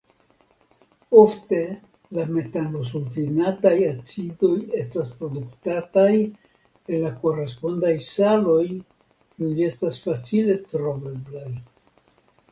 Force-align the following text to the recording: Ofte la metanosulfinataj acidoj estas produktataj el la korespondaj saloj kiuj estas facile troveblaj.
Ofte 1.17 1.57
la 2.19 2.23
metanosulfinataj 2.37 3.73
acidoj 3.89 4.53
estas 4.79 5.11
produktataj 5.19 6.09
el 6.21 6.97
la 7.07 7.11
korespondaj 7.25 7.93
saloj 8.07 8.63
kiuj 8.73 9.53
estas 9.67 10.01
facile 10.07 10.57
troveblaj. 10.73 11.47